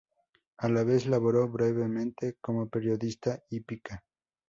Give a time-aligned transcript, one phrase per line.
[0.57, 4.03] A la vez, laboró brevemente como periodista hípica.